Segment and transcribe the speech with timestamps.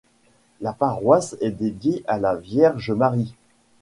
[0.61, 3.35] La paroisse est dédiée à la Vierge Marie.